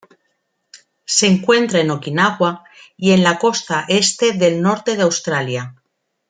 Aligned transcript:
Se 1.05 1.27
encuentra 1.27 1.79
en 1.79 1.91
Okinawa 1.91 2.63
y 2.97 3.11
en 3.11 3.21
la 3.21 3.37
costa 3.37 3.85
este 3.87 4.31
del 4.33 4.59
norte 4.59 4.95
de 4.97 5.03
Australia. 5.03 5.75